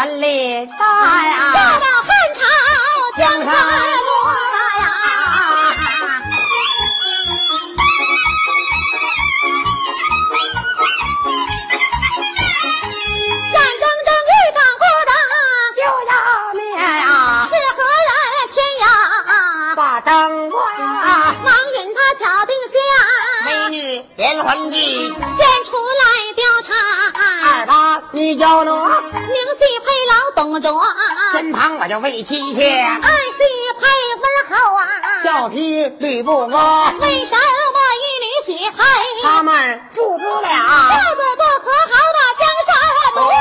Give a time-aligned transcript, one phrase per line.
[0.00, 0.86] 权力大
[1.26, 2.40] 呀，要到汉朝
[3.18, 4.08] 江山落
[4.80, 4.82] 呀。
[13.52, 15.12] 战争正遇当不当，
[15.76, 16.12] 就要
[16.54, 17.04] 灭呀，
[17.46, 18.10] 是何人
[18.54, 18.82] 天涯？
[19.76, 20.08] 把灯
[20.48, 22.74] 关啊，王允他敲定下，
[23.44, 23.76] 美女
[24.16, 25.14] 连环计，先
[25.66, 26.02] 出来
[26.34, 26.72] 调查，
[27.44, 28.64] 二八你叫我
[31.82, 33.02] 我就为妻妾，暗戏
[33.80, 33.86] 配
[34.20, 34.84] 温厚啊。
[35.24, 36.58] 俏皮吕布哥，
[37.00, 38.76] 为什么一女许配？
[39.22, 40.28] 他们住不了。
[40.90, 42.70] 父子不和，好把江山
[43.14, 43.38] 夺呀！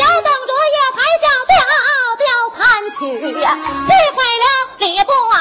[0.00, 1.54] 姚董卓也才想调
[2.18, 2.26] 调
[2.56, 2.58] 参
[2.90, 4.44] 曲，气坏了
[4.78, 5.34] 吕布啊，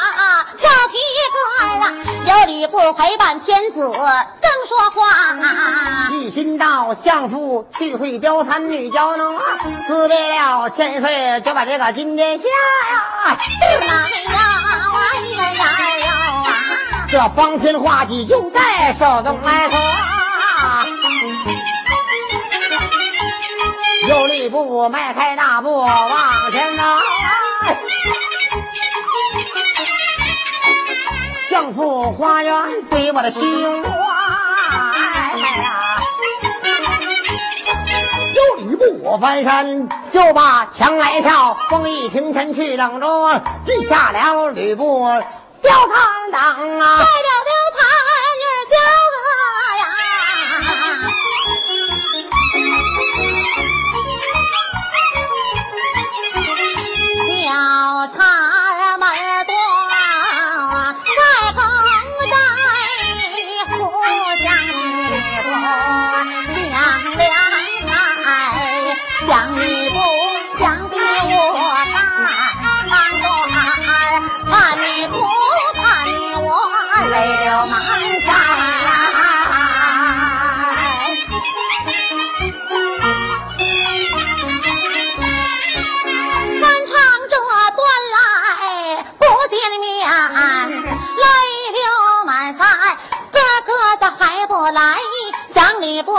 [0.56, 0.94] 俏皮
[1.33, 1.83] 哥儿啊，
[2.28, 3.81] 有吕布陪伴天子
[6.64, 9.38] 到相夫去会貂蝉女娇奴，
[9.86, 13.38] 辞别了千岁，就把这个金殿下呀。
[15.36, 16.06] 来呀哎呀
[16.45, 16.53] 呀！
[17.11, 19.78] 这方天画戟就在手中来做，
[24.08, 26.84] 有力步迈开大步往前走。
[31.50, 32.56] 相府花园
[32.89, 33.84] 对我的心
[38.73, 45.21] 吕布翻身就把墙来跳，风一停前去等着，记下了吕布貂
[45.61, 47.05] 蝉等啊。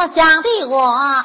[0.09, 1.23] 想的我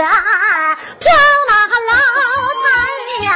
[0.00, 0.12] 小雪，
[0.98, 1.12] 飘
[1.46, 1.92] 满楼
[2.62, 2.64] 台
[3.26, 3.28] 呀。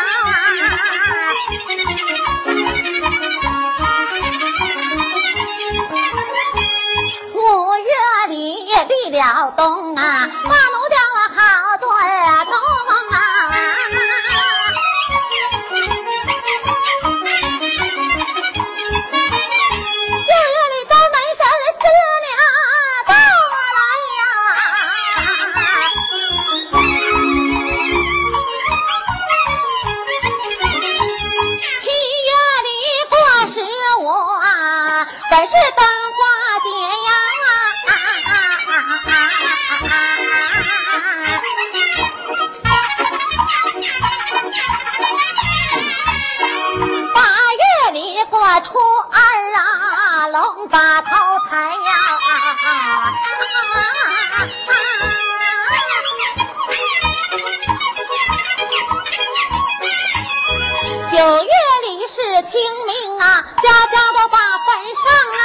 [7.34, 7.36] 五
[7.76, 7.84] 月
[8.28, 8.34] 里
[8.88, 9.60] 立了冬
[50.68, 51.10] 把头
[51.48, 51.72] 抬呀。
[61.12, 61.50] 九月
[61.84, 62.14] 里是
[62.50, 64.66] 清明啊，家家都把坟
[64.96, 65.40] 上啊。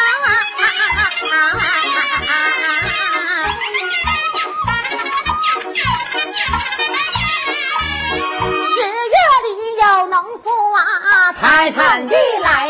[8.65, 9.15] 十月
[9.45, 9.47] 里
[9.79, 10.79] 有农夫啊，
[11.33, 12.68] 财产地来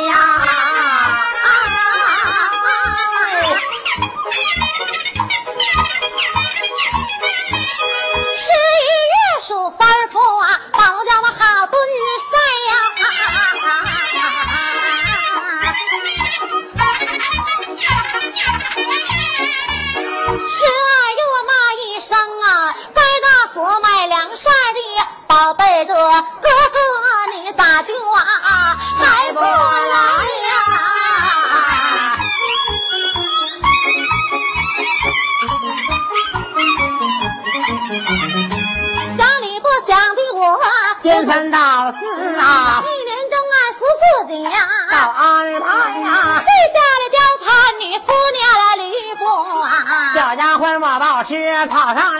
[45.01, 45.65] 安排
[45.99, 47.47] 呀，这下的貂蝉
[47.79, 48.63] 女夫念了？
[48.77, 48.83] 吕
[49.15, 49.23] 布
[49.61, 49.67] 啊，
[50.13, 52.19] 小家伙我报师跑上了？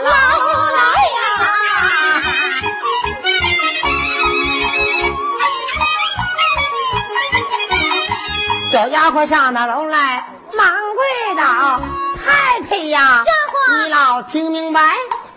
[0.00, 1.18] 楼来呀。
[8.70, 10.24] 小丫鬟上到楼来，
[10.54, 11.80] 忙跪倒，
[12.24, 13.24] 太太呀，
[13.84, 14.94] 你老听明白。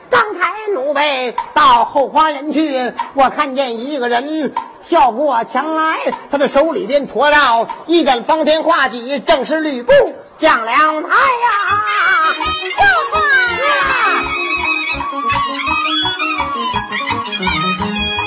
[0.09, 4.53] 刚才奴婢到后花园去，我看见一个人
[4.87, 5.99] 跳过墙来，
[6.29, 9.91] 他的手里边驮着一杆方天画戟，正是吕布
[10.37, 11.15] 将梁台呀。
[12.69, 13.19] 又快
[13.67, 13.71] 呀！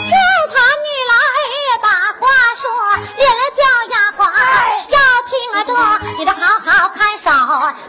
[0.06, 0.14] 貂
[0.52, 1.14] 蝉你来
[1.82, 1.88] 把
[2.18, 2.22] 话
[2.56, 2.64] 说，
[3.16, 3.60] 连了叫
[3.92, 4.18] 丫鬟
[4.88, 5.32] 要听
[5.66, 5.70] 着，
[6.18, 7.30] 你得好好看守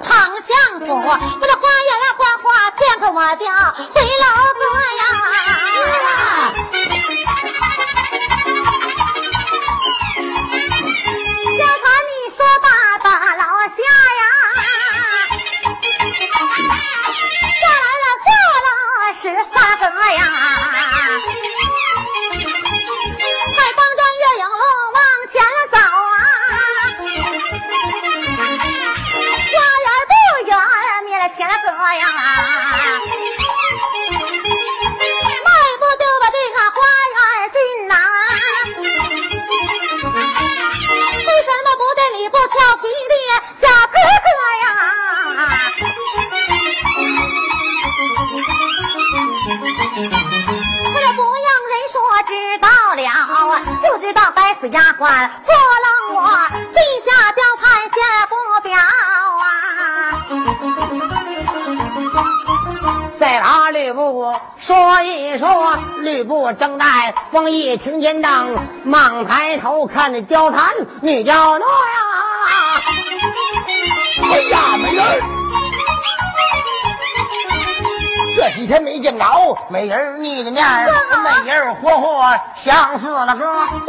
[0.03, 0.11] 丞
[0.41, 3.45] 相府，我的花园啊花花，片刻我就
[19.57, 20.66] 咋怎么样啊
[53.81, 56.21] 就知道该死丫鬟错了我，
[56.74, 57.62] 地下貂蝉
[57.94, 57.98] 先
[58.30, 58.33] 不
[58.63, 59.51] 表啊！
[63.19, 68.50] 再把吕布说一说，吕布正在风一停间当，
[68.83, 70.69] 忙抬头看那貂蝉
[71.01, 71.98] 你叫诺呀。
[74.24, 75.03] 哎呀，美人
[78.57, 80.89] 几天没见着美人儿你的面儿，
[81.24, 83.45] 美人儿活活想死了哥。
[83.45, 83.86] 貂蝉，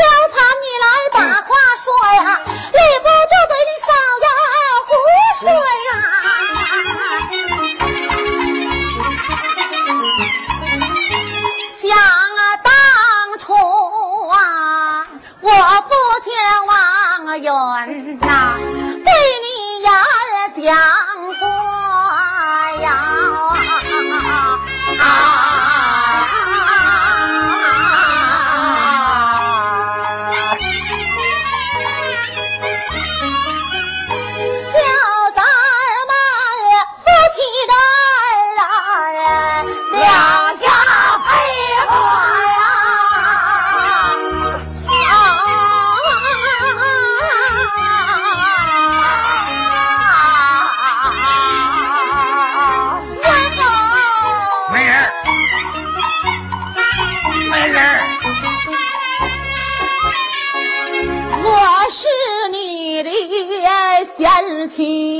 [0.61, 1.49] 你来把话
[1.83, 2.39] 说呀！
[2.45, 3.89] 吕布这嘴你少
[4.21, 4.29] 呀
[4.87, 4.93] 胡
[5.41, 5.49] 说
[5.89, 5.91] 呀！
[11.79, 11.89] 想
[12.37, 12.69] 啊，当
[13.39, 13.55] 初
[14.29, 14.37] 啊，
[15.41, 15.91] 我父
[16.23, 16.29] 亲
[16.67, 16.71] 王
[17.39, 17.49] 允
[18.21, 18.29] 呐，
[19.03, 19.09] 对
[19.43, 19.47] 你
[19.83, 19.89] 言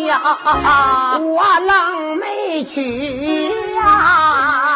[0.09, 4.68] 呀、我愣没娶呀。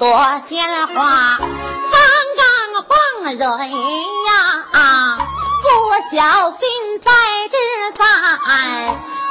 [0.00, 0.08] 朵
[0.46, 2.00] 鲜花，刚
[2.38, 5.18] 刚放蕊呀，
[5.62, 6.66] 不不小心
[7.02, 7.10] 在
[7.50, 7.54] 这
[7.98, 8.02] 在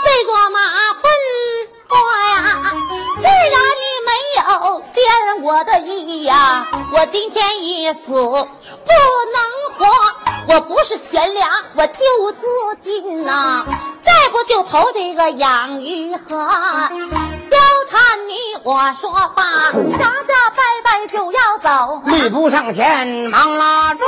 [0.04, 0.60] 这座马
[1.02, 1.12] 粪
[1.90, 1.94] 窝
[2.36, 2.72] 呀。
[3.18, 9.42] 既然你没有见我的意呀，我今天一死不能
[9.76, 9.88] 活。
[10.50, 12.46] 我不是贤良，我就自
[12.84, 13.66] 尽呐！
[14.04, 16.48] 再不就投这个养鱼河。
[18.30, 19.34] 你我说话，
[19.98, 22.00] 家家拜拜就要走。
[22.06, 24.08] 吕布上前忙拉住呀！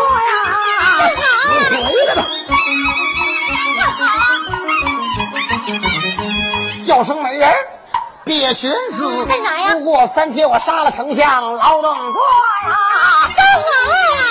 [1.49, 2.21] 你回来吧！
[6.85, 7.51] 叫声美人，
[8.23, 9.25] 别寻思。
[9.25, 9.73] 干啥呀？
[9.73, 12.21] 不过三天我杀了丞相劳动过
[12.67, 12.77] 呀！
[13.35, 13.69] 干啥
[14.13, 14.21] 呀？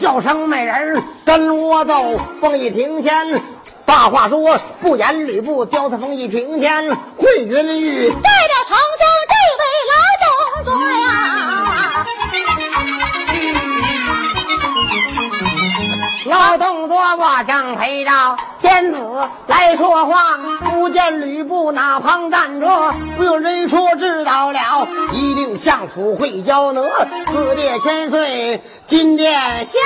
[0.00, 3.40] 叫声美人跟我走，凤仪庭前。
[3.84, 10.26] 大话说不言吕布，刁他风一平天会云雨，带着唐僧这位老动
[10.64, 10.98] 者呀。
[16.26, 18.10] 老动作我正陪着
[18.60, 19.02] 天子
[19.46, 26.80] 来说话，不见吕布哪旁站着，不用人说知道了，一定相府会交哪，
[27.28, 29.84] 四殿千岁金殿下呀。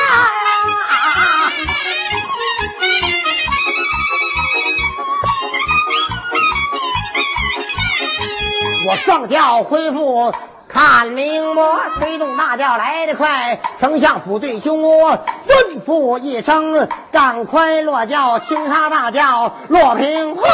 [8.89, 10.33] 我上轿恢复
[10.69, 11.63] 看明白，
[11.99, 20.53] 推动大轿来得快，丞相府对胸窝吩咐一声，赶快落轿，轻纱大轿落平坡呀！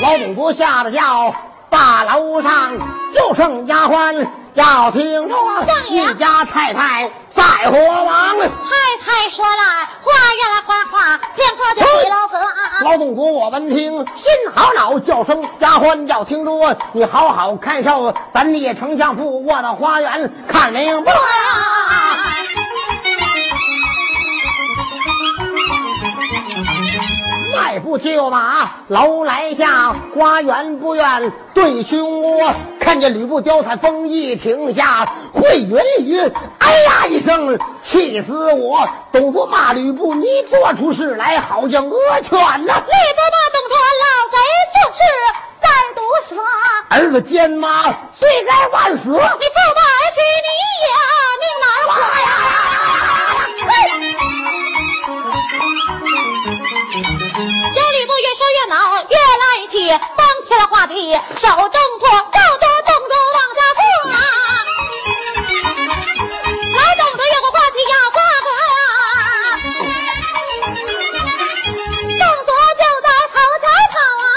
[0.00, 1.34] 老总督下了轿，
[1.68, 2.78] 大楼上
[3.12, 5.36] 就剩丫鬟要听着，
[5.90, 8.36] 一家太太在火王。
[8.40, 8.50] 太
[9.00, 9.62] 太说了，
[10.00, 12.36] 花园来花花，片刻就回老阁。
[12.84, 21.12] 老总国，我闻听心好恼，叫声丫鬟要听着，你好好看笑咱爹丞相府，我到花园看明白
[27.88, 32.52] 迈步就马，楼来下，花园不远对胸窝。
[32.78, 36.20] 看见吕布貂蝉风一停下，会云雨，
[36.58, 38.86] 哎呀一声，气死我！
[39.10, 42.74] 董卓骂吕布，你做出事来，好像恶犬呐！
[42.74, 44.36] 吕布骂董卓，老贼
[44.74, 45.00] 就是
[45.58, 46.36] 三毒蛇。
[46.90, 47.90] 儿子奸妈，
[48.20, 49.04] 罪该万死！
[49.04, 49.32] 你不把儿
[50.12, 50.50] 娶，你
[50.84, 50.92] 也
[51.40, 51.92] 命难活
[61.10, 61.16] 手
[61.48, 63.80] 中托，照着董卓往下拖
[64.12, 64.14] 啊！
[66.76, 68.80] 来，董卓越过挂起呀，花格呀！
[72.18, 74.30] 董卓就在头前跑啊！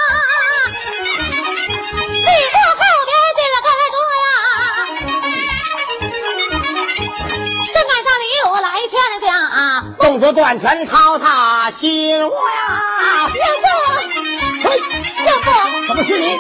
[2.08, 4.30] 吕布后边紧了跟着呀！
[7.74, 9.28] 正赶上李武来劝架，
[10.00, 11.82] 董卓断拳掏他心
[12.30, 13.30] 窝呀！
[13.34, 13.66] 岳父，
[15.22, 16.40] 嘿，岳父，怎么是你？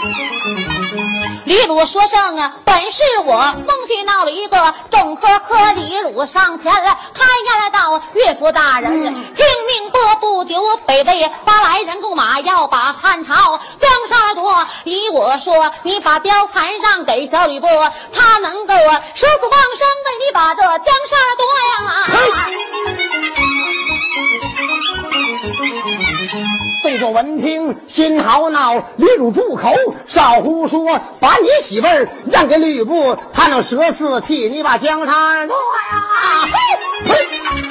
[1.45, 14.65] 李鲁说声啊，本是我孟去闹了一个董和和李鲁上前开言道：岳父大人，听命播不久，北魏发来人购马，要把汉朝江山夺。
[14.85, 17.67] 依我说，你把貂蝉让给小吕布，
[18.13, 20.60] 他能够啊舍死忘生，为你把这
[27.87, 29.73] 心好恼，李主住口，
[30.07, 36.47] 少胡说，把你媳妇儿让给吕布，他能舍死替你把江山夺呀！
[37.05, 37.70] 嘿，嘿